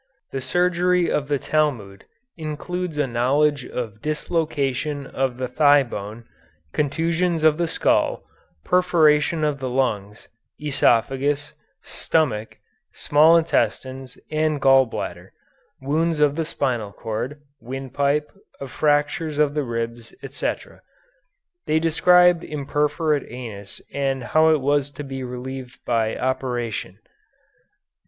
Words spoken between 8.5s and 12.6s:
perforation of the lungs, oesophagus, stomach,